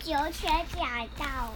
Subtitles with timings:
[0.00, 1.52] 就却讲到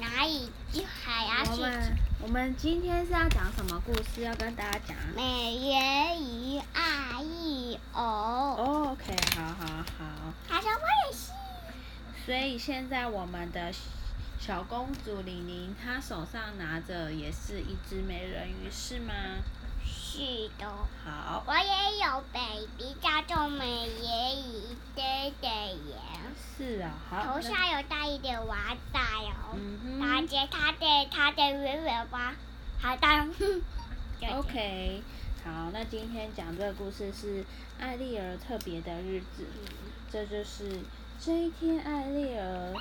[0.00, 4.22] 哪里就还要去我们我们今天是要讲什么故事？
[4.22, 4.96] 要跟大家讲。
[5.14, 8.02] 美人鱼爱一偶。
[8.02, 10.34] 哦 OK，好好好。
[10.48, 11.30] 他说我也是。
[12.26, 13.72] 所以现在我们的
[14.40, 19.14] 小公主玲玲，她手上拿着也是一只美人鱼，是吗？
[19.86, 20.66] 是的。
[21.04, 21.44] 好。
[21.46, 25.96] 我也有 baby 叫做美人鱼爹爹耶。
[26.58, 27.34] 是啊，好。
[27.34, 29.54] 头上有戴一点娃仔哦。
[29.54, 30.02] 嗯哼。
[30.02, 32.34] 而且它的它的尾巴
[32.80, 33.26] 还带。
[34.34, 35.00] OK，
[35.44, 37.44] 好，那今天讲这个故事是
[37.78, 39.46] 艾丽儿特别的日子，
[40.10, 40.80] 这就是
[41.20, 42.74] 这一天艾丽儿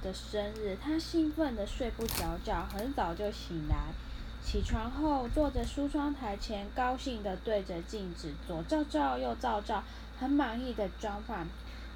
[0.00, 3.76] 的生日，她兴奋的睡不着觉，很早就醒来，
[4.44, 9.82] 起床后坐在梳妆台前，高兴的对着镜子左照照右照照，
[10.20, 11.44] 很满意的装扮，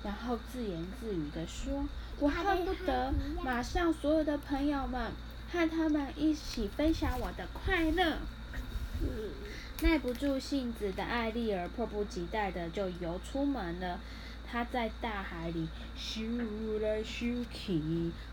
[0.03, 1.85] 然后自言自语的说
[2.19, 3.13] ：“我恨不得
[3.43, 5.11] 马上所有的朋友们。”
[5.53, 8.19] 和他们一起分享我的快乐。
[9.83, 13.99] 耐不住性子的艾丽儿迫不及待的就游出门了。
[14.49, 15.67] 她在大海里
[15.99, 17.81] 咻来咻去，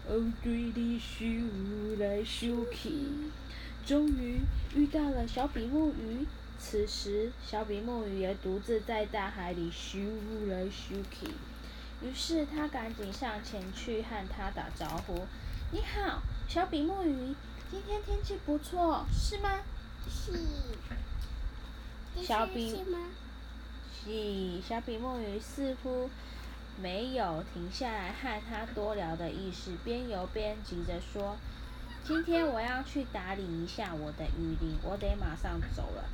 [0.08, 2.92] 哦对的咻来咻去，
[3.84, 4.42] 终于
[4.76, 6.28] 遇到了小比目鱼。
[6.60, 9.98] 此时，小比目鱼也独自在大海里咻
[10.48, 11.32] 来咻去。
[12.02, 15.26] 于是，他赶紧上前去和他打招呼
[15.72, 17.36] ：“你好。”小比目鱼，
[17.70, 19.60] 今天天气不错，是吗？
[20.10, 20.32] 是。
[22.22, 22.70] 小比
[24.04, 26.10] 是小比目鱼似乎
[26.82, 31.36] 没有停下来和他多聊的意思，边游边急着说
[32.06, 36.06] ：“今天我要去打理一下我的鱼鳞，我得马上走了，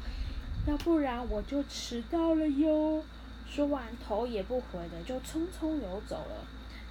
[0.66, 3.04] 要不然我就迟到了哟。”
[3.50, 6.46] 说完，头也不回的就匆匆游走了。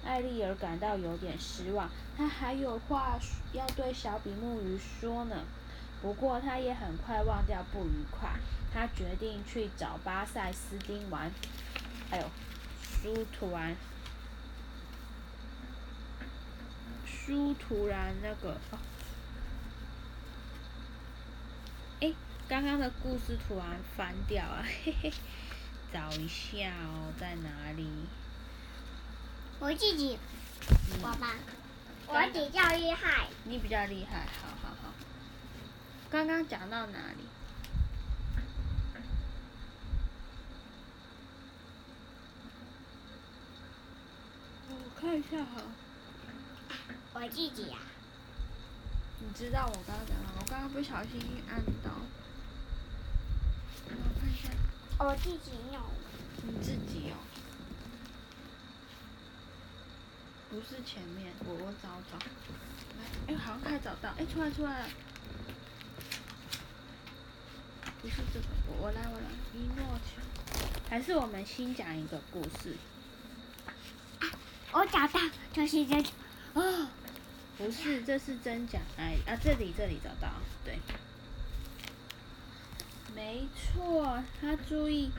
[0.05, 3.17] 艾丽儿感到有点失望，她还有话
[3.53, 5.43] 要对小比目鱼说呢。
[6.01, 8.29] 不过，她也很快忘掉不愉快。
[8.73, 11.31] 她决定去找巴塞斯丁玩，
[12.11, 12.25] 哎呦，
[12.81, 13.75] 书突然，
[17.05, 18.57] 书突然那个，
[22.01, 22.11] 哎，
[22.49, 25.13] 刚刚的故事突然翻掉了，嘿嘿，
[25.93, 27.87] 找一下哦，在哪里？
[29.59, 30.17] 我自己，
[31.03, 31.35] 我吧，
[32.07, 33.27] 我比较厉害。
[33.43, 34.93] 你比较厉害，好好好。
[36.09, 37.23] 刚刚讲到哪里？
[44.69, 45.61] 我看一下哈。
[47.13, 47.77] 我自己呀。
[49.19, 50.39] 你知道我刚刚讲什么？
[50.39, 51.91] 我刚刚不小心按到。
[53.87, 54.49] 我看一下。
[54.99, 55.79] 我自己有。
[56.43, 57.15] 你自己有。
[60.49, 62.17] 不是前面，我我找找，
[62.99, 64.81] 来，哎，好像快找到，哎，出来出来。
[64.81, 64.87] 了，
[68.01, 70.21] 不是这个，我我来我来，一诺去，
[70.89, 72.75] 还是我们新讲一个故事。
[74.19, 74.29] 啊，
[74.73, 75.19] 我找到，
[75.51, 76.09] 就是这个，
[76.53, 76.87] 哦，
[77.57, 80.33] 不是，这是真假，哎，啊，这里这里找到，
[80.63, 80.77] 对，
[83.15, 85.11] 没错，他注意。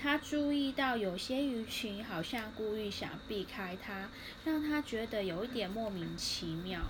[0.00, 4.10] 他注意到有些鱼群好像故意想避开他，
[4.44, 6.82] 让他觉得有一点莫名其妙。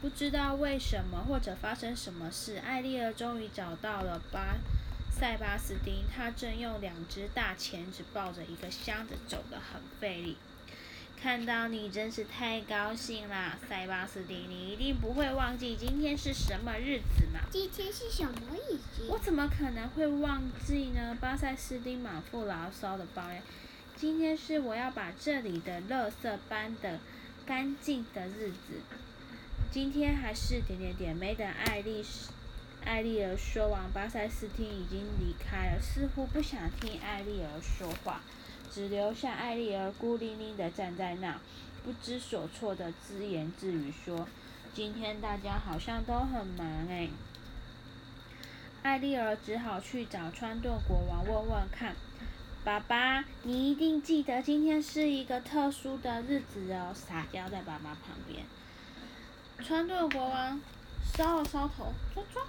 [0.00, 4.56] 不知道为什么或者发生什么事，艾丽儿终于找到了巴
[5.10, 6.04] 塞巴斯丁。
[6.12, 10.36] 他正用两只大钳子抱着一个箱子，走得很费力。
[11.20, 14.46] 看到你真是太高兴啦，塞巴斯蒂！
[14.48, 17.40] 你一定不会忘记今天是什么日子嘛？
[17.50, 19.06] 今天是什么日子？
[19.08, 21.16] 我怎么可能会忘记呢？
[21.20, 23.42] 巴塞斯丁满腹牢骚的抱怨
[23.96, 27.00] ：“今天是我要把这里的垃圾搬的
[27.46, 28.82] 干净的日子。
[29.72, 32.04] 今天还是点点点。”没等艾丽
[32.84, 38.20] 艾丽儿说完，巴塞斯汀已经离开了，似乎不想听艾丽儿说话。
[38.72, 41.40] 只留下艾丽儿孤零零的站在那，
[41.84, 44.28] 不知所措的自言自语说
[44.74, 47.08] ：“今天大家好像都很忙哎。”
[48.82, 51.96] 艾丽儿只好去找川顿国王问问看。
[52.64, 56.92] 爸爸，你一定记得今天是一个特殊的日子哦。
[56.92, 58.44] 撒娇在爸爸旁边。
[59.64, 60.60] 川顿国王
[61.16, 62.42] 搔了搔头，抓抓，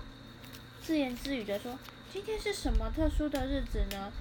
[0.82, 1.78] 自言自语的说
[2.12, 4.12] ：“今天是什么特殊的日子呢？”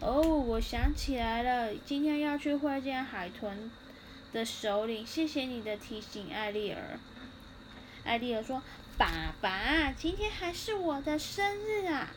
[0.00, 3.70] 哦，我想起来了，今天要去会见海豚
[4.32, 5.06] 的首领。
[5.06, 6.98] 谢谢你的提醒，艾丽儿。
[8.04, 8.62] 艾丽儿说
[8.98, 12.10] ：“爸爸，今天还是我的生日啊！”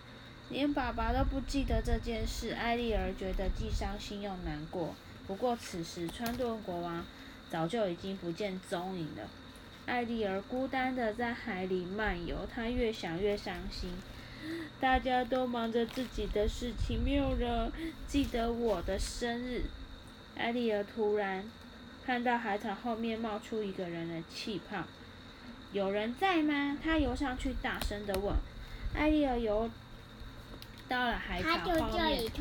[0.51, 4.93] 连爸爸都不记得这件事，艾丽儿觉得既伤心又难过。
[5.25, 7.05] 不过此时川顿国王
[7.49, 9.29] 早就已经不见踪影了。
[9.85, 13.91] 艾丽儿孤单的在海里漫游，她越想越伤心。
[14.79, 17.71] 大家都忙着自己的事情，没有人
[18.07, 19.63] 记得我的生日。
[20.37, 21.43] 艾丽儿突然
[22.05, 24.83] 看到海草后面冒出一个人的气泡，
[25.73, 26.77] 有人在吗？
[26.81, 28.33] 她游上去，大声的问。
[28.95, 29.69] 艾丽儿游
[30.87, 32.31] 到了海草后面。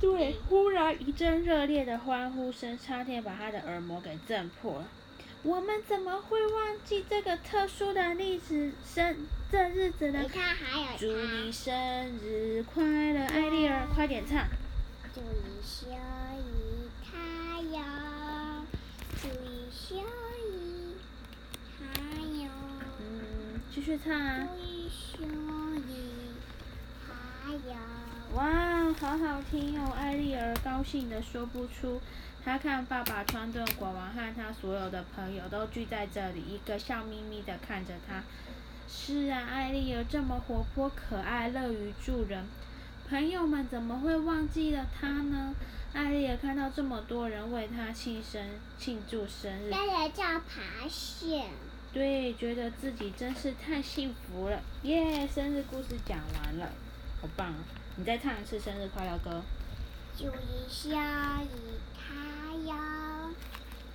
[0.00, 4.88] 对，忽然一阵热烈的欢呼声，差点把她的耳膜给震破了。
[5.44, 10.24] 我们怎么会忘记这个特殊的历史生这日子呢？
[10.96, 11.74] 祝你生
[12.22, 14.46] 日快乐，艾丽儿，快点唱。
[15.12, 17.18] 祝你生日快
[17.60, 18.64] 乐，
[19.20, 20.94] 祝你生日
[21.76, 21.86] 快
[22.22, 22.48] 乐。
[23.00, 24.46] 嗯，继续唱啊。
[24.48, 25.26] 祝你生
[25.76, 25.90] 日
[27.04, 28.01] 快乐。
[28.34, 29.92] 哇，好好听哦！
[29.94, 32.00] 艾丽儿高兴的说不出。
[32.42, 38.22] 她看爸爸穿顿国王和他所有的朋友都聚在这里，一个笑眯眯的看着他。
[38.88, 42.44] 是啊，艾丽儿这么活泼可爱，乐于助人，
[43.08, 45.54] 朋友们怎么会忘记了她呢？
[45.92, 48.42] 艾丽儿看到这么多人为她庆生
[48.78, 51.44] 庆祝生日，大家叫爬蟹。
[51.92, 54.58] 对，觉得自己真是太幸福了。
[54.84, 56.72] 耶，生日故事讲完了，
[57.22, 57.54] 好棒啊！
[57.94, 59.42] 你再唱一次生日快乐歌。
[60.18, 60.96] 祝你生日
[61.94, 62.16] 快
[62.66, 63.30] 乐，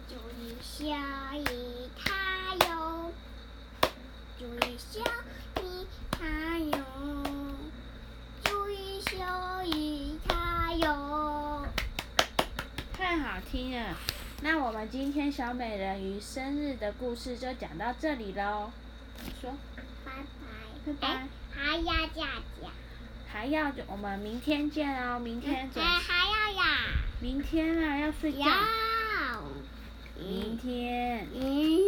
[0.07, 0.88] 祝你生
[1.44, 3.12] 日快乐，
[4.39, 5.03] 祝你生
[5.57, 6.25] 日快
[6.57, 6.79] 乐，
[8.45, 9.19] 祝你生
[9.65, 11.68] 日快乐。
[12.94, 13.97] 太好听了！
[14.41, 18.71] 那我们今天小美人鱼生日的故事就讲到这里喽。
[19.41, 19.53] 说，
[20.06, 20.13] 拜
[20.85, 22.21] 拜，拜拜，还要再
[22.62, 22.71] 讲。
[23.31, 25.83] 还要，我们明天见哦，明天见。
[25.83, 26.63] 还要呀，
[27.19, 28.45] 明天啊，要睡觉。
[30.18, 31.27] 明天。
[31.33, 31.87] 嗯。